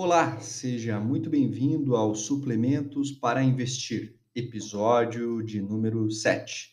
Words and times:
Olá, 0.00 0.38
seja 0.38 1.00
muito 1.00 1.28
bem-vindo 1.28 1.96
ao 1.96 2.14
Suplementos 2.14 3.10
para 3.10 3.42
Investir, 3.42 4.16
episódio 4.32 5.42
de 5.42 5.60
número 5.60 6.08
7. 6.08 6.72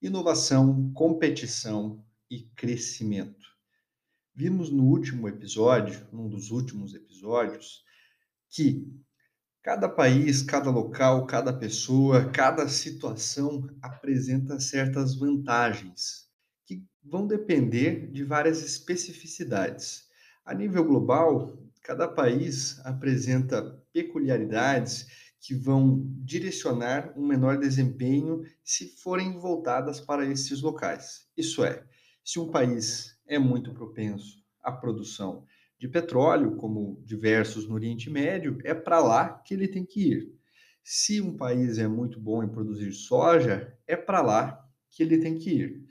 Inovação, 0.00 0.92
competição 0.94 2.06
e 2.30 2.44
crescimento. 2.54 3.44
Vimos 4.32 4.70
no 4.70 4.84
último 4.84 5.28
episódio, 5.28 6.06
num 6.12 6.28
dos 6.28 6.52
últimos 6.52 6.94
episódios, 6.94 7.82
que 8.48 8.86
cada 9.64 9.88
país, 9.88 10.40
cada 10.40 10.70
local, 10.70 11.26
cada 11.26 11.52
pessoa, 11.52 12.30
cada 12.30 12.68
situação 12.68 13.68
apresenta 13.82 14.60
certas 14.60 15.16
vantagens 15.16 16.30
que 16.64 16.86
vão 17.02 17.26
depender 17.26 18.12
de 18.12 18.22
várias 18.22 18.62
especificidades. 18.62 20.08
A 20.44 20.54
nível 20.54 20.84
global, 20.84 21.68
cada 21.82 22.06
país 22.06 22.80
apresenta 22.84 23.62
peculiaridades 23.92 25.06
que 25.40 25.54
vão 25.54 26.04
direcionar 26.22 27.12
um 27.16 27.26
menor 27.26 27.58
desempenho 27.58 28.42
se 28.62 28.88
forem 29.00 29.38
voltadas 29.38 30.00
para 30.00 30.26
esses 30.26 30.60
locais. 30.60 31.26
Isso 31.36 31.64
é, 31.64 31.84
se 32.22 32.38
um 32.38 32.50
país 32.50 33.18
é 33.26 33.38
muito 33.38 33.72
propenso 33.72 34.44
à 34.62 34.70
produção 34.70 35.46
de 35.78 35.88
petróleo, 35.88 36.56
como 36.56 37.02
diversos 37.06 37.66
no 37.66 37.74
Oriente 37.74 38.10
Médio, 38.10 38.58
é 38.64 38.74
para 38.74 39.00
lá 39.00 39.38
que 39.38 39.54
ele 39.54 39.66
tem 39.66 39.84
que 39.84 40.12
ir. 40.12 40.40
Se 40.84 41.22
um 41.22 41.34
país 41.34 41.78
é 41.78 41.88
muito 41.88 42.20
bom 42.20 42.44
em 42.44 42.48
produzir 42.48 42.92
soja, 42.92 43.74
é 43.86 43.96
para 43.96 44.20
lá 44.20 44.62
que 44.90 45.02
ele 45.02 45.18
tem 45.18 45.38
que 45.38 45.50
ir. 45.50 45.84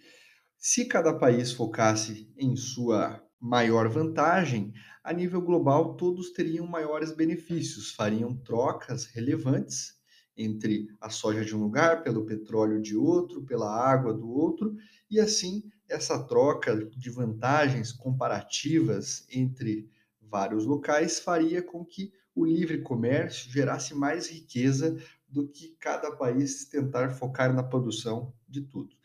Se 0.58 0.86
cada 0.86 1.18
país 1.18 1.52
focasse 1.52 2.32
em 2.38 2.56
sua 2.56 3.24
maior 3.40 3.88
vantagem, 3.88 4.74
a 5.04 5.14
nível 5.14 5.42
global 5.42 5.96
todos 5.96 6.32
teriam 6.32 6.68
maiores 6.68 7.12
benefícios, 7.12 7.92
fariam 7.92 8.36
trocas 8.36 9.06
relevantes 9.06 9.98
entre 10.36 10.88
a 11.02 11.10
soja 11.10 11.44
de 11.44 11.56
um 11.56 11.60
lugar 11.60 12.04
pelo 12.04 12.26
petróleo 12.26 12.82
de 12.82 12.96
outro, 12.96 13.44
pela 13.44 13.70
água 13.70 14.14
do 14.14 14.30
outro, 14.30 14.76
e 15.10 15.20
assim 15.20 15.64
essa 15.88 16.24
troca 16.24 16.76
de 16.76 17.10
vantagens 17.10 17.92
comparativas 17.92 19.26
entre 19.30 19.90
vários 20.22 20.66
locais 20.66 21.20
faria 21.20 21.62
com 21.62 21.84
que 21.84 22.14
o 22.36 22.46
livre 22.46 22.82
comércio 22.82 23.52
gerasse 23.52 23.94
mais 23.96 24.30
riqueza 24.30 24.96
do 25.28 25.48
que 25.48 25.76
cada 25.80 26.12
país 26.12 26.66
tentar 26.66 27.10
focar 27.10 27.54
na 27.54 27.64
produção 27.64 28.34
de 28.48 28.62
tudo. 28.62 28.96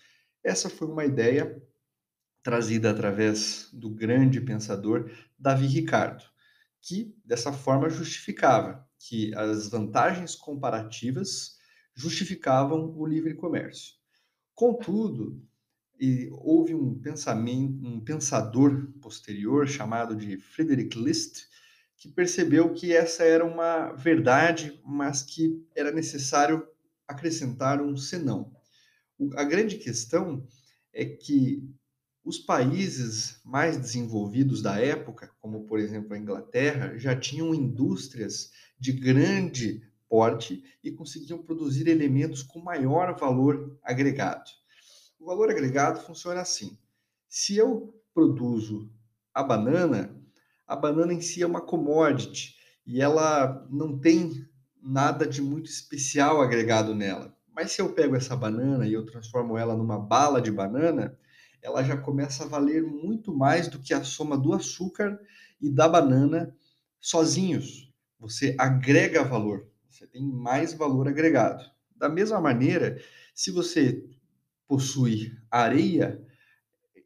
Essa 0.43 0.69
foi 0.69 0.87
uma 0.87 1.05
ideia 1.05 1.61
trazida 2.45 2.91
através 2.91 3.71
do 3.73 3.89
grande 3.91 4.39
pensador 4.39 5.11
Davi 5.37 5.67
Ricardo, 5.67 6.23
que 6.81 7.17
dessa 7.25 7.51
forma 7.53 7.89
justificava 7.89 8.87
que 8.99 9.35
as 9.35 9.69
vantagens 9.69 10.37
comparativas 10.37 11.57
justificavam 11.95 12.95
o 12.97 13.07
livre 13.07 13.35
comércio. 13.35 13.95
Contudo, 14.55 15.43
houve 16.33 16.75
um 16.75 17.01
um 17.83 18.01
pensador 18.01 18.93
posterior 19.01 19.67
chamado 19.67 20.15
de 20.15 20.37
Friedrich 20.37 20.99
List, 20.99 21.47
que 21.97 22.11
percebeu 22.11 22.75
que 22.75 22.93
essa 22.93 23.25
era 23.25 23.45
uma 23.45 23.93
verdade, 23.93 24.79
mas 24.85 25.23
que 25.23 25.67
era 25.75 25.91
necessário 25.91 26.67
acrescentar 27.09 27.81
um 27.81 27.97
senão. 27.97 28.53
A 29.35 29.45
grande 29.45 29.79
questão 29.79 30.47
é 30.93 31.07
que 31.07 31.63
os 32.25 32.39
países 32.39 33.41
mais 33.45 33.77
desenvolvidos 33.77 34.63
da 34.63 34.81
época, 34.81 35.31
como 35.41 35.65
por 35.65 35.79
exemplo 35.79 36.15
a 36.15 36.19
Inglaterra, 36.19 36.99
já 36.99 37.15
tinham 37.15 37.55
indústrias 37.55 38.51
de 38.79 38.93
grande 38.93 39.83
porte 40.09 40.65
e 40.83 40.91
conseguiam 40.91 41.43
produzir 41.43 41.87
elementos 41.87 42.43
com 42.43 42.61
maior 42.61 43.19
valor 43.19 43.79
agregado. 43.83 44.51
O 45.19 45.27
valor 45.27 45.51
agregado 45.51 46.01
funciona 46.01 46.41
assim: 46.41 46.79
se 47.29 47.57
eu 47.57 47.95
produzo 48.15 48.91
a 49.35 49.43
banana, 49.43 50.17
a 50.67 50.75
banana 50.75 51.13
em 51.13 51.21
si 51.21 51.43
é 51.43 51.47
uma 51.47 51.61
commodity 51.61 52.57
e 52.87 53.03
ela 53.03 53.67
não 53.71 53.99
tem 53.99 54.47
nada 54.83 55.27
de 55.27 55.43
muito 55.43 55.67
especial 55.69 56.41
agregado 56.41 56.95
nela. 56.95 57.37
Mas 57.55 57.73
se 57.73 57.83
eu 57.83 57.93
pego 57.93 58.17
essa 58.17 58.35
banana 58.35 58.87
e 58.87 58.93
eu 58.93 59.05
transformo 59.05 59.57
ela 59.57 59.77
numa 59.77 59.99
bala 59.99 60.41
de 60.41 60.51
banana, 60.51 61.19
ela 61.65 61.83
já 61.83 61.97
começa 61.97 62.45
a 62.45 62.47
valer 62.47 62.83
muito 62.83 63.35
mais 63.35 63.69
do 63.69 63.79
que 63.79 63.95
a 63.95 64.05
soma 64.05 64.37
do 64.37 64.53
açúcar 64.53 65.19
e 65.59 65.71
da 65.71 65.89
banana 65.89 66.55
sozinhos. 67.01 67.91
Você 68.21 68.55
agrega 68.59 69.25
valor, 69.25 69.67
você 69.89 70.07
tem 70.07 70.23
mais 70.23 70.75
valor 70.75 71.09
agregado. 71.09 71.65
Da 71.97 72.07
mesma 72.07 72.39
maneira, 72.39 73.01
se 73.35 73.51
você 73.51 74.05
possui 74.69 75.35
areia, 75.51 76.23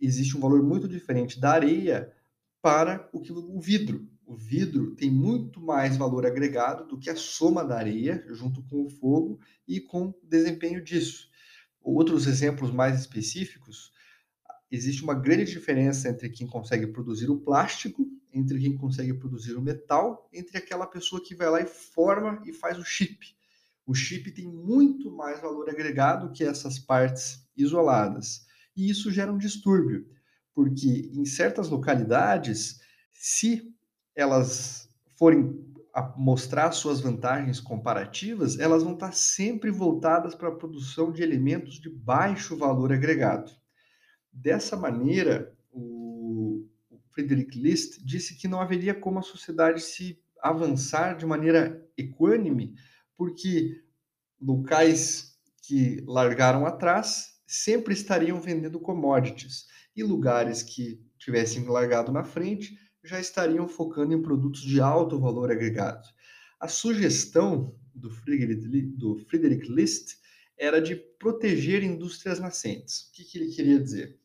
existe 0.00 0.36
um 0.36 0.40
valor 0.40 0.60
muito 0.60 0.88
diferente 0.88 1.38
da 1.38 1.52
areia 1.52 2.12
para 2.60 3.08
o 3.12 3.20
que 3.20 3.30
o 3.30 3.60
vidro. 3.60 4.08
O 4.26 4.34
vidro 4.34 4.96
tem 4.96 5.08
muito 5.08 5.60
mais 5.60 5.96
valor 5.96 6.26
agregado 6.26 6.84
do 6.84 6.98
que 6.98 7.08
a 7.08 7.16
soma 7.16 7.64
da 7.64 7.78
areia 7.78 8.24
junto 8.30 8.60
com 8.64 8.84
o 8.84 8.90
fogo 8.90 9.38
e 9.68 9.80
com 9.80 10.08
o 10.08 10.14
desempenho 10.24 10.82
disso. 10.82 11.28
Outros 11.80 12.26
exemplos 12.26 12.72
mais 12.72 12.98
específicos 12.98 13.96
existe 14.70 15.02
uma 15.02 15.14
grande 15.14 15.52
diferença 15.52 16.08
entre 16.08 16.28
quem 16.28 16.46
consegue 16.46 16.86
produzir 16.86 17.30
o 17.30 17.38
plástico, 17.38 18.06
entre 18.32 18.58
quem 18.58 18.76
consegue 18.76 19.14
produzir 19.14 19.54
o 19.54 19.62
metal, 19.62 20.28
entre 20.32 20.58
aquela 20.58 20.86
pessoa 20.86 21.22
que 21.22 21.34
vai 21.34 21.48
lá 21.48 21.60
e 21.60 21.66
forma 21.66 22.42
e 22.44 22.52
faz 22.52 22.78
o 22.78 22.84
chip. 22.84 23.34
O 23.86 23.94
chip 23.94 24.30
tem 24.32 24.46
muito 24.46 25.10
mais 25.10 25.40
valor 25.40 25.70
agregado 25.70 26.30
que 26.32 26.44
essas 26.44 26.78
partes 26.78 27.42
isoladas. 27.56 28.46
E 28.76 28.90
isso 28.90 29.10
gera 29.10 29.32
um 29.32 29.38
distúrbio, 29.38 30.06
porque 30.54 31.10
em 31.12 31.24
certas 31.24 31.68
localidades, 31.68 32.80
se 33.10 33.74
elas 34.14 34.88
forem 35.16 35.66
mostrar 36.16 36.70
suas 36.72 37.00
vantagens 37.00 37.60
comparativas, 37.60 38.58
elas 38.58 38.82
vão 38.82 38.92
estar 38.92 39.12
sempre 39.12 39.70
voltadas 39.70 40.34
para 40.34 40.48
a 40.48 40.54
produção 40.54 41.10
de 41.10 41.22
elementos 41.22 41.80
de 41.80 41.88
baixo 41.88 42.56
valor 42.56 42.92
agregado. 42.92 43.50
Dessa 44.40 44.76
maneira, 44.76 45.52
o, 45.72 46.64
Friedrich 47.10 47.58
List 47.58 47.98
disse 48.04 48.36
que 48.36 48.46
não 48.46 48.60
haveria 48.60 48.94
como 48.94 49.18
a 49.18 49.22
sociedade 49.22 49.80
se 49.80 50.22
avançar 50.40 51.16
de 51.16 51.26
maneira 51.26 51.84
equânime, 51.96 52.76
porque 53.16 53.82
locais 54.40 55.36
que 55.62 56.00
largaram 56.06 56.64
atrás 56.64 57.40
sempre 57.44 57.92
estariam 57.92 58.40
vendendo 58.40 58.78
commodities 58.78 59.66
e 59.96 60.04
lugares 60.04 60.62
que 60.62 61.04
tivessem 61.18 61.66
largado 61.66 62.12
na 62.12 62.22
frente 62.22 62.78
já 63.02 63.18
estariam 63.18 63.66
focando 63.66 64.14
em 64.14 64.22
produtos 64.22 64.60
de 64.60 64.80
alto 64.80 65.18
valor 65.18 65.50
agregado. 65.50 66.06
A 66.60 66.68
sugestão 66.68 67.74
do 67.92 68.08
Friedrich 68.10 69.68
List 69.68 70.18
era 70.56 70.80
de 70.80 70.94
proteger 70.94 71.82
indústrias 71.82 72.38
nascentes. 72.38 73.08
O 73.08 73.12
que, 73.12 73.24
que 73.24 73.38
ele 73.38 73.52
queria 73.52 73.80
dizer? 73.80 74.20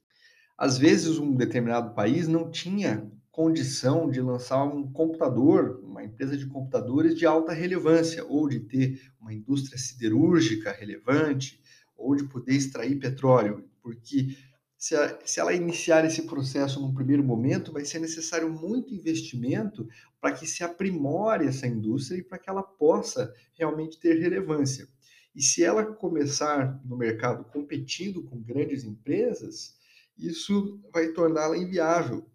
Às 0.58 0.78
vezes, 0.78 1.18
um 1.18 1.36
determinado 1.36 1.94
país 1.94 2.28
não 2.28 2.50
tinha 2.50 3.12
condição 3.31 4.09
de 4.09 4.22
lançar 4.22 4.64
um 4.64 4.91
computador, 4.91 5.81
uma 5.84 6.03
empresa 6.03 6.38
de 6.38 6.46
computadores 6.46 7.16
de 7.16 7.25
alta 7.25 7.52
relevância, 7.52 8.24
ou 8.25 8.47
de 8.47 8.59
ter 8.59 9.02
uma 9.19 9.34
indústria 9.34 9.78
siderúrgica 9.78 10.72
relevante, 10.72 11.59
ou 11.97 12.16
de 12.16 12.25
poder 12.25 12.53
extrair 12.53 13.00
petróleo, 13.00 13.68
porque 13.81 14.38
se, 14.78 14.96
a, 14.96 15.18
se 15.25 15.40
ela 15.40 15.53
iniciar 15.53 16.06
esse 16.06 16.24
processo 16.24 16.80
num 16.80 16.94
primeiro 16.94 17.24
momento, 17.24 17.72
vai 17.72 17.85
ser 17.85 18.00
necessário 18.00 18.52
muito 18.52 18.94
investimento 18.94 19.88
para 20.20 20.34
que 20.34 20.46
se 20.46 20.64
aprimore 20.64 21.47
essa 21.47 21.66
indústria 21.66 22.17
e 22.17 22.23
para 22.23 22.38
que 22.38 22.49
ela 22.49 22.61
possa 22.61 23.34
realmente 23.53 23.99
ter 23.99 24.20
relevância. 24.20 24.88
E 25.34 25.41
se 25.41 25.64
ela 25.64 25.85
começar 25.85 26.79
no 26.85 26.97
mercado 26.97 27.46
competindo 27.46 28.23
com 28.23 28.41
grandes 28.41 28.84
empresas, 28.84 29.76
isso 30.17 30.79
vai 30.93 31.09
torná-la 31.09 31.57
inviável. 31.57 32.25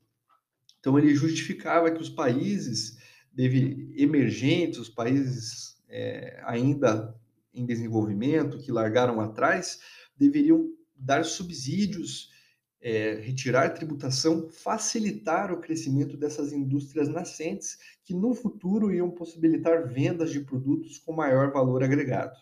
Então, 0.81 0.99
ele 0.99 1.15
justificava 1.15 1.91
que 1.91 2.01
os 2.01 2.09
países 2.09 2.97
deve, 3.33 3.93
emergentes, 3.97 4.79
os 4.79 4.89
países 4.89 5.77
é, 5.89 6.41
ainda 6.45 7.15
em 7.53 7.65
desenvolvimento, 7.65 8.59
que 8.59 8.71
largaram 8.71 9.21
atrás, 9.21 9.81
deveriam 10.17 10.73
dar 10.95 11.25
subsídios, 11.25 12.31
é, 12.81 13.15
retirar 13.15 13.71
tributação, 13.71 14.49
facilitar 14.49 15.53
o 15.53 15.61
crescimento 15.61 16.17
dessas 16.17 16.53
indústrias 16.53 17.09
nascentes, 17.09 17.77
que 18.05 18.15
no 18.15 18.35
futuro 18.35 18.93
iam 18.93 19.11
possibilitar 19.11 19.89
vendas 19.89 20.31
de 20.31 20.41
produtos 20.41 20.99
com 20.99 21.13
maior 21.13 21.53
valor 21.53 21.83
agregado. 21.83 22.37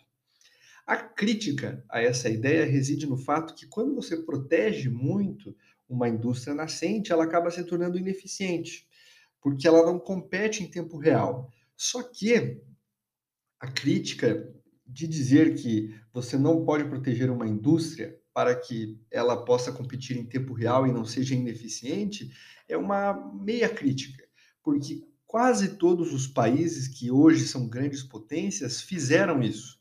A 0.86 0.96
crítica 0.96 1.84
a 1.88 2.00
essa 2.00 2.28
ideia 2.28 2.64
reside 2.64 3.06
no 3.06 3.16
fato 3.16 3.54
que 3.54 3.66
quando 3.66 3.94
você 3.94 4.16
protege 4.18 4.88
muito 4.88 5.56
uma 5.88 6.08
indústria 6.08 6.54
nascente, 6.54 7.10
ela 7.10 7.24
acaba 7.24 7.50
se 7.50 7.64
tornando 7.64 7.98
ineficiente, 7.98 8.86
porque 9.40 9.66
ela 9.66 9.84
não 9.84 9.98
compete 9.98 10.62
em 10.62 10.70
tempo 10.70 10.96
real. 10.96 11.52
Só 11.76 12.04
que 12.04 12.60
a 13.58 13.70
crítica 13.70 14.52
de 14.86 15.08
dizer 15.08 15.56
que 15.56 15.92
você 16.12 16.38
não 16.38 16.64
pode 16.64 16.84
proteger 16.84 17.30
uma 17.30 17.48
indústria 17.48 18.16
para 18.32 18.54
que 18.54 19.00
ela 19.10 19.44
possa 19.44 19.72
competir 19.72 20.16
em 20.16 20.24
tempo 20.24 20.52
real 20.52 20.86
e 20.86 20.92
não 20.92 21.04
seja 21.04 21.34
ineficiente 21.34 22.30
é 22.68 22.76
uma 22.76 23.12
meia 23.34 23.68
crítica, 23.68 24.24
porque 24.62 25.04
quase 25.26 25.76
todos 25.76 26.12
os 26.12 26.28
países 26.28 26.86
que 26.86 27.10
hoje 27.10 27.48
são 27.48 27.68
grandes 27.68 28.02
potências 28.04 28.80
fizeram 28.80 29.42
isso. 29.42 29.75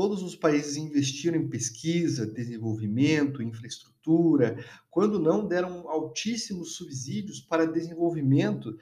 Todos 0.00 0.22
os 0.22 0.34
países 0.34 0.78
investiram 0.78 1.36
em 1.38 1.46
pesquisa, 1.46 2.26
desenvolvimento, 2.26 3.42
infraestrutura, 3.42 4.56
quando 4.88 5.20
não 5.20 5.46
deram 5.46 5.90
altíssimos 5.90 6.74
subsídios 6.74 7.38
para 7.38 7.70
desenvolvimento 7.70 8.78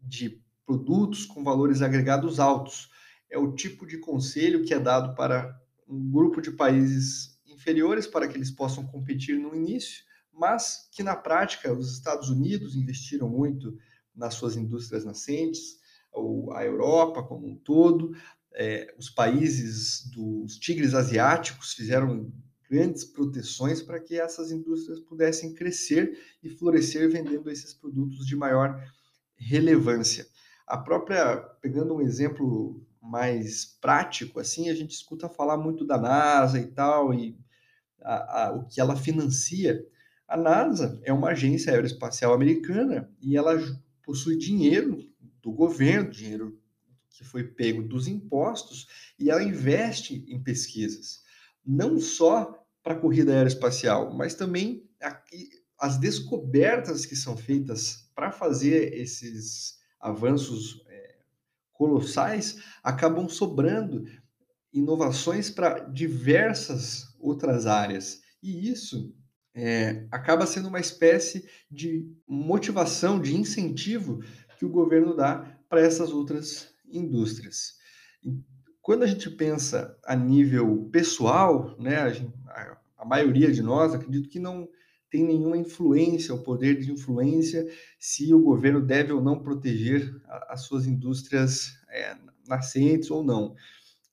de 0.00 0.40
produtos 0.64 1.26
com 1.26 1.42
valores 1.42 1.82
agregados 1.82 2.38
altos. 2.38 2.88
É 3.28 3.36
o 3.36 3.56
tipo 3.56 3.84
de 3.84 3.98
conselho 3.98 4.64
que 4.64 4.72
é 4.72 4.78
dado 4.78 5.16
para 5.16 5.52
um 5.88 6.08
grupo 6.08 6.40
de 6.40 6.52
países 6.52 7.40
inferiores 7.44 8.06
para 8.06 8.28
que 8.28 8.36
eles 8.36 8.52
possam 8.52 8.86
competir 8.86 9.36
no 9.40 9.56
início, 9.56 10.04
mas 10.32 10.88
que 10.92 11.02
na 11.02 11.16
prática 11.16 11.72
os 11.72 11.92
Estados 11.92 12.30
Unidos 12.30 12.76
investiram 12.76 13.28
muito 13.28 13.76
nas 14.14 14.34
suas 14.34 14.56
indústrias 14.56 15.04
nascentes, 15.04 15.82
ou 16.12 16.52
a 16.52 16.64
Europa 16.64 17.20
como 17.24 17.48
um 17.48 17.56
todo, 17.56 18.14
é, 18.54 18.94
os 18.98 19.10
países 19.10 20.06
dos 20.10 20.58
tigres 20.58 20.94
asiáticos 20.94 21.72
fizeram 21.72 22.32
grandes 22.70 23.04
proteções 23.04 23.82
para 23.82 24.00
que 24.00 24.18
essas 24.18 24.50
indústrias 24.50 24.98
pudessem 25.00 25.54
crescer 25.54 26.18
e 26.42 26.48
florescer 26.48 27.10
vendendo 27.10 27.50
esses 27.50 27.74
produtos 27.74 28.26
de 28.26 28.34
maior 28.34 28.82
relevância. 29.36 30.26
A 30.66 30.78
própria, 30.78 31.36
pegando 31.60 31.94
um 31.94 32.00
exemplo 32.00 32.82
mais 33.00 33.76
prático, 33.80 34.40
assim, 34.40 34.70
a 34.70 34.74
gente 34.74 34.92
escuta 34.92 35.28
falar 35.28 35.58
muito 35.58 35.84
da 35.84 35.98
NASA 35.98 36.58
e 36.58 36.66
tal, 36.68 37.12
e 37.12 37.36
a, 38.00 38.44
a, 38.46 38.52
o 38.54 38.66
que 38.66 38.80
ela 38.80 38.96
financia. 38.96 39.84
A 40.26 40.36
NASA 40.36 40.98
é 41.04 41.12
uma 41.12 41.30
agência 41.30 41.72
aeroespacial 41.72 42.32
americana 42.32 43.10
e 43.20 43.36
ela 43.36 43.54
possui 44.02 44.38
dinheiro 44.38 44.98
do 45.42 45.52
governo, 45.52 46.10
dinheiro 46.10 46.61
que 47.12 47.24
foi 47.24 47.44
pego 47.44 47.82
dos 47.82 48.08
impostos, 48.08 48.86
e 49.18 49.30
ela 49.30 49.42
investe 49.42 50.24
em 50.28 50.42
pesquisas, 50.42 51.22
não 51.64 51.98
só 51.98 52.58
para 52.82 52.94
a 52.94 52.98
corrida 52.98 53.32
aeroespacial, 53.32 54.12
mas 54.14 54.34
também 54.34 54.88
aqui, 55.00 55.48
as 55.78 55.98
descobertas 55.98 57.04
que 57.06 57.16
são 57.16 57.36
feitas 57.36 58.10
para 58.14 58.30
fazer 58.30 58.94
esses 58.94 59.78
avanços 60.00 60.84
é, 60.88 61.16
colossais 61.72 62.58
acabam 62.82 63.28
sobrando 63.28 64.04
inovações 64.72 65.50
para 65.50 65.80
diversas 65.80 67.14
outras 67.20 67.66
áreas. 67.66 68.20
E 68.42 68.70
isso 68.70 69.14
é, 69.54 70.06
acaba 70.10 70.46
sendo 70.46 70.68
uma 70.68 70.80
espécie 70.80 71.48
de 71.70 72.08
motivação, 72.26 73.20
de 73.20 73.36
incentivo 73.36 74.20
que 74.58 74.64
o 74.64 74.70
governo 74.70 75.14
dá 75.14 75.58
para 75.68 75.80
essas 75.80 76.10
outras 76.10 76.71
indústrias. 76.92 77.74
Quando 78.80 79.04
a 79.04 79.06
gente 79.06 79.30
pensa 79.30 79.96
a 80.04 80.14
nível 80.14 80.88
pessoal, 80.90 81.76
né, 81.78 81.96
a, 81.96 82.10
gente, 82.10 82.32
a, 82.46 82.78
a 82.98 83.04
maioria 83.04 83.50
de 83.52 83.62
nós 83.62 83.94
acredito 83.94 84.28
que 84.28 84.38
não 84.38 84.68
tem 85.12 85.24
nenhuma 85.24 85.58
influência, 85.58 86.34
o 86.34 86.42
poder 86.42 86.80
de 86.80 86.90
influência, 86.90 87.68
se 87.98 88.32
o 88.32 88.40
governo 88.40 88.80
deve 88.80 89.12
ou 89.12 89.20
não 89.20 89.38
proteger 89.38 90.10
as 90.48 90.62
suas 90.62 90.86
indústrias 90.86 91.78
é, 91.90 92.16
nascentes 92.48 93.10
ou 93.10 93.22
não. 93.22 93.54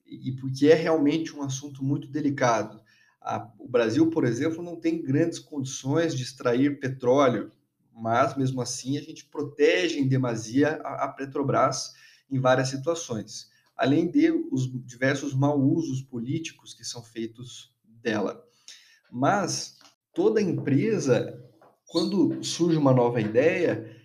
E 0.05 0.33
porque 0.33 0.67
é 0.67 0.75
realmente 0.75 1.35
um 1.35 1.41
assunto 1.41 1.83
muito 1.83 2.09
delicado. 2.09 2.81
A, 3.21 3.49
o 3.57 3.67
Brasil, 3.67 4.09
por 4.09 4.25
exemplo, 4.25 4.61
não 4.61 4.75
tem 4.75 5.01
grandes 5.01 5.39
condições 5.39 6.13
de 6.13 6.23
extrair 6.23 6.79
petróleo, 6.79 7.51
mas 7.93 8.35
mesmo 8.35 8.61
assim 8.61 8.97
a 8.97 9.01
gente 9.01 9.25
protege 9.25 9.99
em 9.99 10.07
demasia 10.07 10.81
a, 10.83 11.05
a 11.05 11.07
Petrobras 11.07 11.93
em 12.29 12.39
várias 12.39 12.69
situações, 12.69 13.49
além 13.75 14.09
de 14.09 14.31
os 14.51 14.69
diversos 14.85 15.33
mau 15.33 15.59
usos 15.59 16.01
políticos 16.01 16.73
que 16.73 16.83
são 16.83 17.01
feitos 17.01 17.73
dela. 17.83 18.43
Mas 19.11 19.77
toda 20.13 20.41
empresa, 20.41 21.41
quando 21.87 22.43
surge 22.43 22.77
uma 22.77 22.93
nova 22.93 23.19
ideia, 23.19 23.95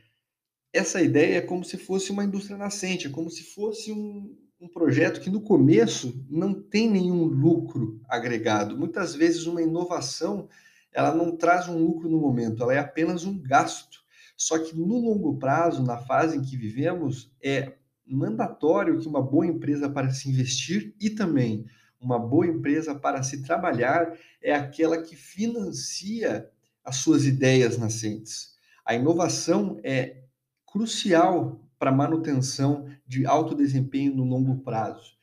essa 0.73 1.03
ideia 1.03 1.39
é 1.39 1.41
como 1.41 1.65
se 1.65 1.77
fosse 1.77 2.11
uma 2.11 2.25
indústria 2.25 2.57
nascente, 2.57 3.07
é 3.07 3.11
como 3.11 3.31
se 3.31 3.45
fosse 3.45 3.93
um, 3.93 4.37
um 4.61 4.69
projeto 4.69 5.21
que 5.21 5.31
no 5.31 5.41
começo 5.41 6.25
não 6.31 6.55
tem 6.55 6.91
nenhum 6.91 7.25
lucro 7.25 8.01
agregado. 8.09 8.77
Muitas 8.77 9.15
vezes 9.15 9.47
uma 9.47 9.63
inovação 9.63 10.49
ela 10.95 11.13
não 11.13 11.37
traz 11.37 11.69
um 11.69 11.77
lucro 11.77 12.09
no 12.09 12.21
momento, 12.21 12.63
ela 12.63 12.73
é 12.73 12.79
apenas 12.79 13.25
um 13.25 13.37
gasto. 13.37 14.05
Só 14.37 14.59
que 14.59 14.75
no 14.75 14.99
longo 15.01 15.37
prazo, 15.39 15.83
na 15.83 15.99
fase 15.99 16.37
em 16.37 16.43
que 16.43 16.57
vivemos, 16.57 17.33
é 17.43 17.75
mandatório 18.07 18.99
que 18.99 19.09
uma 19.09 19.23
boa 19.23 19.47
empresa 19.47 19.89
para 19.89 20.11
se 20.11 20.29
investir 20.29 20.95
e 21.01 21.11
também 21.11 21.67
uma 22.05 22.19
boa 22.19 22.47
empresa 22.47 22.95
para 22.95 23.23
se 23.23 23.43
trabalhar 23.43 24.17
é 24.43 24.55
aquela 24.55 25.01
que 25.01 25.17
financia 25.17 26.49
as 26.85 26.97
suas 26.97 27.25
ideias 27.25 27.79
nascentes. 27.79 28.55
A 28.85 28.95
inovação 28.95 29.81
é 29.83 30.23
crucial 30.67 31.65
para 31.79 31.91
a 31.91 31.95
manutenção 31.95 32.87
de 33.07 33.25
alto 33.25 33.55
desempenho 33.55 34.15
no 34.15 34.25
longo 34.25 34.59
prazo. 34.61 35.15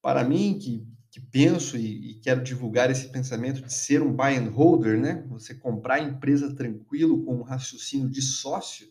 Para 0.00 0.24
mim, 0.24 0.58
que, 0.58 0.84
que 1.08 1.20
penso 1.20 1.76
e, 1.76 2.10
e, 2.10 2.14
quero 2.14 2.42
divulgar 2.42 2.90
esse 2.90 3.08
pensamento 3.08 3.62
de 3.62 3.72
ser 3.72 4.02
um 4.02 4.12
buy 4.12 4.36
and 4.36 4.50
holder, 4.50 4.98
né? 4.98 5.24
Você 5.28 5.54
comprar 5.54 5.94
a 5.94 6.02
empresa 6.02 6.52
tranquilo 6.54 7.22
com 7.24 7.36
um 7.36 7.42
raciocínio 7.42 8.10
de 8.10 8.20
sócio, 8.20 8.88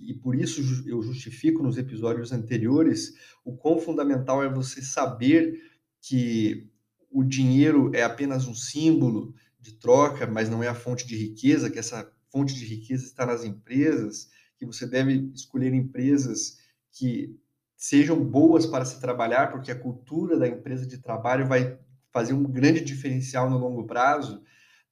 e 0.00 0.14
por 0.14 0.34
isso 0.34 0.60
eu 0.88 1.02
justifico 1.02 1.62
nos 1.62 1.76
episódios 1.76 2.32
anteriores 2.32 3.14
o 3.44 3.54
quão 3.56 3.78
fundamental 3.78 4.42
é 4.42 4.48
você 4.48 4.82
saber 4.82 5.60
que 6.00 6.66
o 7.10 7.22
dinheiro 7.22 7.90
é 7.94 8.02
apenas 8.02 8.46
um 8.46 8.54
símbolo 8.54 9.34
de 9.60 9.74
troca, 9.74 10.26
mas 10.26 10.48
não 10.48 10.62
é 10.62 10.68
a 10.68 10.74
fonte 10.74 11.06
de 11.06 11.16
riqueza, 11.16 11.70
que 11.70 11.78
essa 11.78 12.10
fonte 12.30 12.54
de 12.54 12.64
riqueza 12.64 13.04
está 13.04 13.26
nas 13.26 13.44
empresas, 13.44 14.30
que 14.56 14.64
você 14.64 14.86
deve 14.86 15.30
escolher 15.34 15.74
empresas 15.74 16.58
que 16.92 17.36
sejam 17.76 18.22
boas 18.22 18.66
para 18.66 18.84
se 18.84 19.00
trabalhar, 19.00 19.50
porque 19.50 19.70
a 19.70 19.78
cultura 19.78 20.38
da 20.38 20.48
empresa 20.48 20.86
de 20.86 20.98
trabalho 20.98 21.46
vai 21.46 21.78
fazer 22.12 22.32
um 22.32 22.42
grande 22.42 22.82
diferencial 22.82 23.48
no 23.48 23.58
longo 23.58 23.86
prazo. 23.86 24.42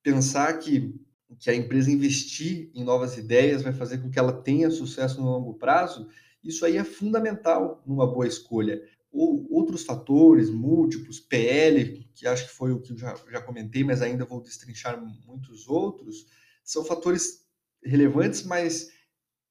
Pensar 0.03 0.59
que, 0.59 0.95
que 1.37 1.51
a 1.51 1.55
empresa 1.55 1.91
investir 1.91 2.71
em 2.75 2.83
novas 2.83 3.17
ideias 3.19 3.63
vai 3.63 3.73
fazer 3.73 3.99
com 3.99 4.11
que 4.11 4.19
ela 4.19 4.33
tenha 4.33 4.71
sucesso 4.71 5.21
no 5.21 5.31
longo 5.31 5.55
prazo, 5.55 6.09
isso 6.43 6.65
aí 6.65 6.77
é 6.77 6.85
fundamental 6.85 7.83
numa 7.87 8.07
boa 8.07 8.27
escolha. 8.27 8.81
Ou 9.11 9.47
outros 9.51 9.85
fatores, 9.85 10.51
múltiplos, 10.51 11.21
PL, 11.21 12.09
que 12.15 12.27
acho 12.27 12.47
que 12.47 12.53
foi 12.53 12.73
o 12.73 12.81
que 12.81 12.93
eu 12.93 12.99
já, 12.99 13.15
já 13.31 13.41
comentei, 13.41 13.83
mas 13.83 14.03
ainda 14.03 14.25
vou 14.25 14.41
destrinchar 14.41 15.03
muitos 15.27 15.69
outros, 15.69 16.27
são 16.63 16.85
fatores 16.85 17.47
relevantes, 17.83 18.43
mas 18.45 18.91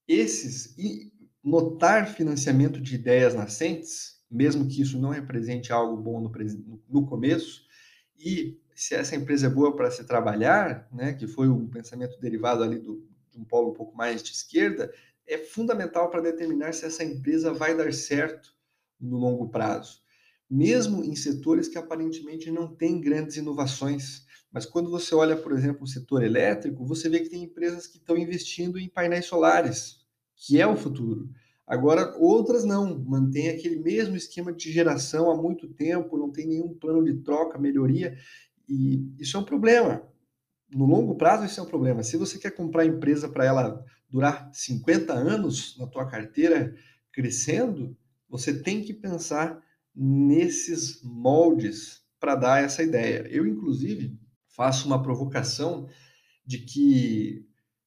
esses, 0.08 0.78
e 0.78 1.12
notar 1.44 2.08
financiamento 2.08 2.80
de 2.80 2.96
ideias 2.96 3.34
nascentes, 3.34 4.22
mesmo 4.30 4.68
que 4.68 4.82
isso 4.82 5.00
não 5.00 5.10
represente 5.10 5.72
algo 5.72 6.02
bom 6.02 6.22
no, 6.22 6.32
no 6.90 7.06
começo, 7.06 7.66
e 8.18 8.60
se 8.78 8.94
essa 8.94 9.16
empresa 9.16 9.48
é 9.48 9.50
boa 9.50 9.76
para 9.76 9.90
se 9.90 10.04
trabalhar, 10.04 10.88
né, 10.94 11.12
que 11.12 11.26
foi 11.26 11.50
um 11.50 11.68
pensamento 11.68 12.20
derivado 12.20 12.62
ali 12.62 12.78
do, 12.78 13.04
de 13.32 13.40
um 13.40 13.44
polo 13.44 13.72
um 13.72 13.74
pouco 13.74 13.98
mais 13.98 14.22
de 14.22 14.32
esquerda, 14.32 14.94
é 15.26 15.40
fundamental 15.40 16.12
para 16.12 16.22
determinar 16.22 16.74
se 16.76 16.86
essa 16.86 17.04
empresa 17.04 17.52
vai 17.52 17.76
dar 17.76 17.92
certo 17.92 18.56
no 19.02 19.18
longo 19.18 19.50
prazo, 19.50 20.00
mesmo 20.48 21.04
em 21.04 21.16
setores 21.16 21.68
que 21.68 21.78
aparentemente 21.78 22.52
não 22.52 22.68
têm 22.68 23.02
grandes 23.02 23.36
inovações. 23.36 24.28
Mas 24.52 24.64
quando 24.64 24.92
você 24.92 25.16
olha, 25.16 25.36
por 25.36 25.54
exemplo, 25.54 25.84
o 25.84 25.88
setor 25.88 26.24
elétrico, 26.24 26.86
você 26.86 27.10
vê 27.10 27.22
que 27.22 27.30
tem 27.30 27.44
empresas 27.44 27.88
que 27.88 27.98
estão 27.98 28.16
investindo 28.16 28.78
em 28.78 28.88
painéis 28.88 29.26
solares, 29.26 30.06
que 30.36 30.62
é 30.62 30.68
o 30.68 30.78
futuro. 30.78 31.28
Agora, 31.66 32.16
outras 32.20 32.64
não, 32.64 32.98
mantém 33.00 33.50
aquele 33.50 33.78
mesmo 33.78 34.16
esquema 34.16 34.54
de 34.54 34.72
geração 34.72 35.32
há 35.32 35.36
muito 35.36 35.68
tempo, 35.68 36.16
não 36.16 36.32
tem 36.32 36.46
nenhum 36.48 36.74
plano 36.76 37.04
de 37.04 37.16
troca, 37.24 37.58
melhoria, 37.58 38.16
e 38.68 39.14
isso 39.20 39.38
é 39.38 39.40
um 39.40 39.46
problema. 39.46 40.02
No 40.70 40.86
longo 40.86 41.16
prazo, 41.16 41.46
isso 41.46 41.60
é 41.60 41.64
um 41.64 41.68
problema. 41.68 42.04
Se 42.04 42.18
você 42.18 42.38
quer 42.38 42.52
comprar 42.52 42.84
a 42.84 42.88
empresa 42.88 43.30
para 43.30 43.46
ela 43.46 43.86
durar 44.10 44.50
50 44.54 45.14
anos 45.14 45.78
na 45.78 45.88
tua 45.88 46.06
carteira 46.06 46.76
crescendo, 47.12 47.96
você 48.30 48.62
tem 48.62 48.84
que 48.84 48.94
pensar 48.94 49.62
nesses 49.96 51.02
moldes 51.04 52.02
para 52.20 52.36
dar 52.36 52.64
essa 52.64 52.84
ideia. 52.84 53.28
Eu, 53.30 53.48
inclusive, 53.48 54.18
faço 54.48 54.88
uma 54.88 55.02
provocação 55.02 55.88
de 56.46 56.60
que 56.60 57.46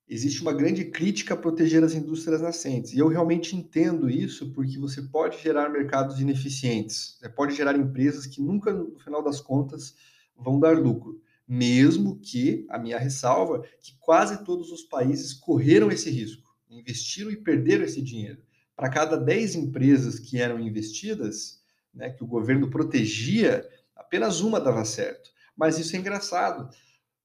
existe 0.08 0.42
uma 0.42 0.52
grande 0.52 0.86
crítica 0.86 1.34
a 1.34 1.36
proteger 1.36 1.84
as 1.84 1.94
indústrias 1.94 2.40
nascentes. 2.40 2.92
E 2.92 2.98
eu 2.98 3.08
realmente 3.08 3.54
entendo 3.54 4.10
isso 4.10 4.52
porque 4.52 4.78
você 4.78 5.02
pode 5.02 5.40
gerar 5.40 5.68
mercados 5.68 6.20
ineficientes, 6.20 7.16
você 7.18 7.28
pode 7.28 7.54
gerar 7.54 7.76
empresas 7.76 8.26
que 8.26 8.42
nunca, 8.42 8.72
no 8.72 8.98
final 8.98 9.22
das 9.22 9.40
contas, 9.40 9.94
vão 10.42 10.58
dar 10.58 10.76
lucro. 10.78 11.20
Mesmo 11.46 12.18
que, 12.20 12.66
a 12.68 12.78
minha 12.78 12.98
ressalva, 12.98 13.64
que 13.80 13.96
quase 13.98 14.44
todos 14.44 14.70
os 14.70 14.82
países 14.82 15.32
correram 15.34 15.90
esse 15.90 16.10
risco, 16.10 16.48
investiram 16.68 17.30
e 17.30 17.36
perderam 17.36 17.84
esse 17.84 18.00
dinheiro. 18.00 18.42
Para 18.76 18.88
cada 18.88 19.16
10 19.16 19.56
empresas 19.56 20.18
que 20.18 20.40
eram 20.40 20.60
investidas, 20.60 21.60
né, 21.92 22.10
que 22.10 22.22
o 22.22 22.26
governo 22.26 22.70
protegia, 22.70 23.68
apenas 23.96 24.40
uma 24.40 24.60
dava 24.60 24.84
certo. 24.84 25.30
Mas 25.56 25.78
isso 25.78 25.94
é 25.96 25.98
engraçado 25.98 26.70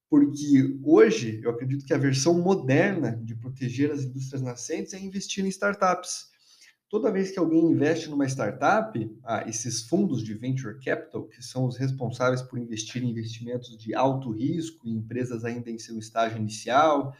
porque 0.08 0.78
hoje 0.84 1.40
eu 1.42 1.50
acredito 1.50 1.84
que 1.84 1.94
a 1.94 1.98
versão 1.98 2.34
moderna 2.34 3.20
de 3.22 3.34
proteger 3.34 3.90
as 3.90 4.02
indústrias 4.02 4.42
nascentes 4.42 4.94
é 4.94 4.98
investir 4.98 5.44
em 5.44 5.48
startups. 5.48 6.28
Toda 6.88 7.10
vez 7.10 7.32
que 7.32 7.38
alguém 7.38 7.64
investe 7.64 8.08
numa 8.08 8.26
startup, 8.26 9.18
ah, 9.24 9.44
esses 9.48 9.82
fundos 9.82 10.22
de 10.22 10.34
venture 10.34 10.78
capital, 10.78 11.24
que 11.26 11.42
são 11.42 11.66
os 11.66 11.76
responsáveis 11.76 12.42
por 12.42 12.58
investir 12.58 13.02
em 13.02 13.10
investimentos 13.10 13.76
de 13.76 13.92
alto 13.92 14.30
risco 14.30 14.86
em 14.86 14.92
empresas 14.92 15.44
ainda 15.44 15.68
em 15.68 15.78
seu 15.78 15.98
estágio 15.98 16.38
inicial, 16.38 17.16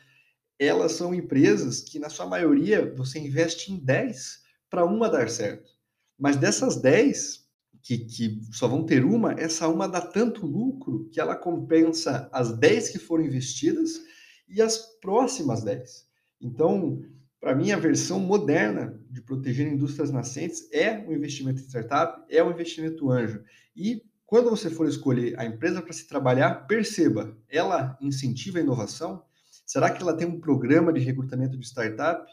elas 0.58 0.92
são 0.92 1.12
empresas 1.12 1.80
que, 1.80 1.98
na 1.98 2.08
sua 2.08 2.26
maioria, 2.26 2.94
você 2.94 3.18
investe 3.18 3.72
em 3.72 3.76
10 3.76 4.42
para 4.70 4.84
uma 4.84 5.10
dar 5.10 5.28
certo. 5.28 5.70
Mas 6.16 6.36
dessas 6.36 6.80
10, 6.80 7.44
que, 7.82 7.98
que 7.98 8.40
só 8.52 8.66
vão 8.68 8.84
ter 8.84 9.04
uma, 9.04 9.32
essa 9.32 9.68
uma 9.68 9.88
dá 9.88 10.00
tanto 10.00 10.46
lucro 10.46 11.08
que 11.12 11.20
ela 11.20 11.36
compensa 11.36 12.28
as 12.32 12.56
10 12.56 12.90
que 12.90 12.98
foram 12.98 13.24
investidas 13.24 14.00
e 14.48 14.62
as 14.62 14.78
próximas 15.00 15.62
10. 15.62 16.06
Então, 16.40 17.02
para 17.40 17.54
mim, 17.54 17.70
a 17.70 17.78
versão 17.78 18.18
moderna 18.18 18.98
de 19.10 19.20
proteger 19.20 19.66
indústrias 19.66 20.10
nascentes 20.10 20.68
é 20.72 21.04
o 21.06 21.12
investimento 21.12 21.60
em 21.60 21.64
startup, 21.64 22.24
é 22.28 22.42
o 22.42 22.50
investimento 22.50 23.10
anjo. 23.10 23.42
E 23.74 24.02
quando 24.24 24.50
você 24.50 24.68
for 24.68 24.88
escolher 24.88 25.38
a 25.38 25.44
empresa 25.44 25.80
para 25.80 25.92
se 25.92 26.08
trabalhar, 26.08 26.66
perceba, 26.66 27.36
ela 27.48 27.96
incentiva 28.00 28.58
a 28.58 28.62
inovação? 28.62 29.22
Será 29.64 29.90
que 29.90 30.02
ela 30.02 30.16
tem 30.16 30.26
um 30.26 30.40
programa 30.40 30.92
de 30.92 31.00
recrutamento 31.00 31.56
de 31.56 31.66
startup, 31.66 32.26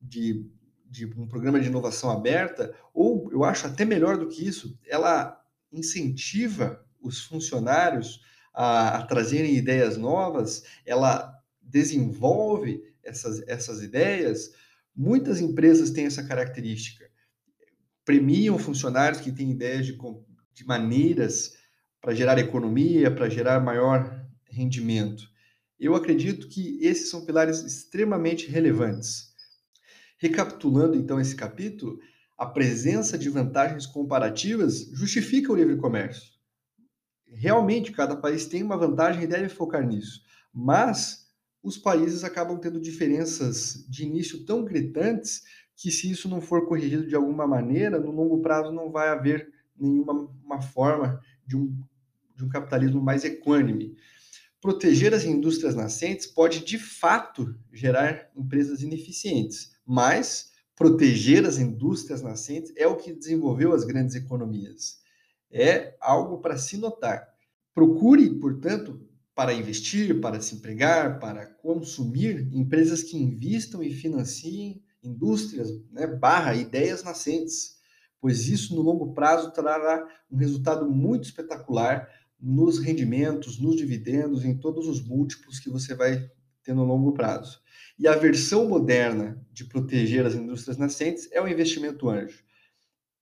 de 0.00 0.50
de 0.90 1.06
um 1.06 1.26
programa 1.26 1.60
de 1.60 1.66
inovação 1.66 2.10
aberta, 2.10 2.74
ou 2.94 3.30
eu 3.30 3.44
acho 3.44 3.66
até 3.66 3.84
melhor 3.84 4.16
do 4.16 4.28
que 4.28 4.46
isso, 4.46 4.78
ela 4.86 5.38
incentiva 5.70 6.84
os 7.00 7.24
funcionários 7.24 8.20
a, 8.54 8.98
a 8.98 9.06
trazerem 9.06 9.54
ideias 9.54 9.96
novas, 9.96 10.64
ela 10.86 11.34
desenvolve 11.60 12.82
essas, 13.08 13.42
essas 13.48 13.82
ideias. 13.82 14.52
Muitas 14.94 15.40
empresas 15.40 15.90
têm 15.90 16.06
essa 16.06 16.24
característica. 16.24 17.08
Premiam 18.04 18.58
funcionários 18.58 19.20
que 19.20 19.32
têm 19.32 19.50
ideias 19.50 19.86
de, 19.86 19.96
de 20.54 20.66
maneiras 20.66 21.54
para 22.00 22.14
gerar 22.14 22.38
economia, 22.38 23.10
para 23.10 23.28
gerar 23.28 23.60
maior 23.60 24.26
rendimento. 24.50 25.24
Eu 25.78 25.94
acredito 25.94 26.48
que 26.48 26.78
esses 26.80 27.10
são 27.10 27.24
pilares 27.24 27.62
extremamente 27.62 28.48
relevantes. 28.48 29.28
Recapitulando 30.18 30.96
então 30.96 31.20
esse 31.20 31.36
capítulo, 31.36 32.00
a 32.36 32.46
presença 32.46 33.16
de 33.16 33.28
vantagens 33.28 33.86
comparativas 33.86 34.88
justifica 34.92 35.52
o 35.52 35.56
livre 35.56 35.76
comércio. 35.76 36.32
Realmente, 37.26 37.92
cada 37.92 38.16
país 38.16 38.46
tem 38.46 38.62
uma 38.62 38.76
vantagem 38.76 39.24
e 39.24 39.26
deve 39.26 39.48
focar 39.48 39.86
nisso. 39.86 40.22
Mas 40.52 41.27
os 41.62 41.76
países 41.76 42.24
acabam 42.24 42.58
tendo 42.58 42.80
diferenças 42.80 43.84
de 43.88 44.04
início 44.04 44.44
tão 44.44 44.64
gritantes 44.64 45.42
que, 45.76 45.90
se 45.90 46.10
isso 46.10 46.28
não 46.28 46.40
for 46.40 46.66
corrigido 46.66 47.06
de 47.06 47.14
alguma 47.14 47.46
maneira, 47.46 48.00
no 48.00 48.10
longo 48.10 48.40
prazo 48.40 48.72
não 48.72 48.90
vai 48.90 49.08
haver 49.08 49.52
nenhuma 49.78 50.12
uma 50.44 50.60
forma 50.60 51.20
de 51.46 51.56
um, 51.56 51.76
de 52.34 52.44
um 52.44 52.48
capitalismo 52.48 53.00
mais 53.00 53.24
equânime. 53.24 53.96
Proteger 54.60 55.14
as 55.14 55.24
indústrias 55.24 55.74
nascentes 55.76 56.26
pode, 56.26 56.64
de 56.64 56.78
fato, 56.78 57.54
gerar 57.72 58.28
empresas 58.36 58.82
ineficientes, 58.82 59.72
mas 59.86 60.50
proteger 60.74 61.44
as 61.44 61.58
indústrias 61.58 62.22
nascentes 62.22 62.72
é 62.76 62.86
o 62.86 62.96
que 62.96 63.12
desenvolveu 63.12 63.72
as 63.72 63.84
grandes 63.84 64.16
economias. 64.16 64.98
É 65.50 65.96
algo 66.00 66.38
para 66.38 66.58
se 66.58 66.76
notar. 66.76 67.28
Procure, 67.72 68.28
portanto, 68.38 69.07
para 69.38 69.54
investir, 69.54 70.20
para 70.20 70.40
se 70.40 70.56
empregar, 70.56 71.20
para 71.20 71.46
consumir, 71.46 72.48
empresas 72.52 73.04
que 73.04 73.16
investam 73.16 73.80
e 73.80 73.94
financiem 73.94 74.82
indústrias, 75.00 75.70
né, 75.92 76.08
barra 76.08 76.56
ideias 76.56 77.04
nascentes, 77.04 77.76
pois 78.20 78.48
isso 78.48 78.74
no 78.74 78.82
longo 78.82 79.14
prazo 79.14 79.52
trará 79.52 80.04
um 80.28 80.36
resultado 80.36 80.90
muito 80.90 81.26
espetacular 81.26 82.08
nos 82.40 82.80
rendimentos, 82.80 83.60
nos 83.60 83.76
dividendos, 83.76 84.44
em 84.44 84.58
todos 84.58 84.88
os 84.88 85.00
múltiplos 85.00 85.60
que 85.60 85.70
você 85.70 85.94
vai 85.94 86.28
ter 86.64 86.74
no 86.74 86.82
longo 86.82 87.12
prazo. 87.12 87.60
E 87.96 88.08
a 88.08 88.16
versão 88.16 88.68
moderna 88.68 89.40
de 89.52 89.66
proteger 89.66 90.26
as 90.26 90.34
indústrias 90.34 90.76
nascentes 90.76 91.28
é 91.30 91.40
o 91.40 91.46
investimento 91.46 92.10
anjo. 92.10 92.42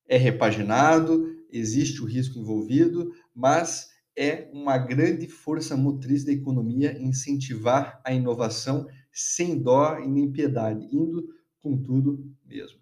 É 0.07 0.17
repaginado, 0.17 1.27
existe 1.51 2.01
o 2.01 2.05
risco 2.05 2.39
envolvido, 2.39 3.13
mas 3.35 3.95
é 4.17 4.49
uma 4.51 4.77
grande 4.77 5.27
força 5.27 5.77
motriz 5.77 6.23
da 6.23 6.31
economia 6.31 6.97
incentivar 6.99 8.01
a 8.03 8.11
inovação 8.11 8.87
sem 9.11 9.61
dó 9.61 9.99
e 9.99 10.07
nem 10.07 10.31
piedade, 10.31 10.85
indo 10.91 11.27
com 11.61 11.77
tudo 11.77 12.25
mesmo. 12.45 12.79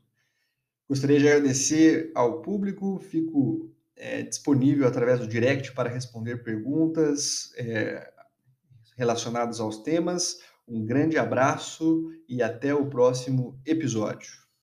Gostaria 0.87 1.19
de 1.19 1.27
agradecer 1.27 2.11
ao 2.15 2.41
público, 2.41 2.99
fico 2.99 3.71
é, 3.95 4.21
disponível 4.21 4.87
através 4.87 5.19
do 5.19 5.27
direct 5.27 5.73
para 5.73 5.89
responder 5.89 6.43
perguntas 6.43 7.51
é, 7.57 8.11
relacionadas 8.97 9.59
aos 9.59 9.83
temas 9.83 10.37
um 10.67 10.83
grande 10.83 11.17
abraço 11.17 12.11
e 12.27 12.41
até 12.41 12.73
o 12.73 12.89
próximo 12.89 13.59
episódio. 13.65 14.44